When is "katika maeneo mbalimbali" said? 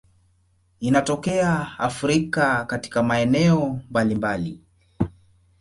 2.65-4.59